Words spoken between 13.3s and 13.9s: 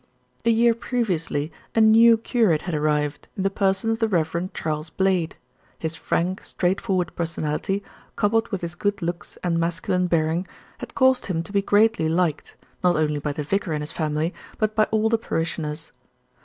the vicar and